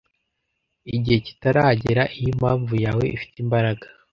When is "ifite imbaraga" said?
3.15-3.85